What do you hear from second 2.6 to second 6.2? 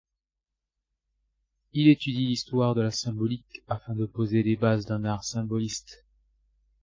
de la symbolique afin de poser les bases d'un art symboliste.